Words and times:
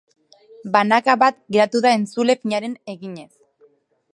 Banaka 0.75 1.15
bat 1.23 1.37
geratu 1.57 1.81
da 1.87 1.91
entzule 1.99 2.37
finarena 2.47 2.81
eginez. 2.95 3.29